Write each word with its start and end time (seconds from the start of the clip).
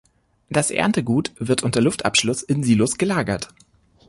Das 0.49 0.71
Erntegut 0.71 1.31
wird 1.37 1.61
unter 1.61 1.79
Luftabschluss 1.79 2.41
in 2.41 2.63
Silos 2.63 2.97
gelagert. 2.97 3.49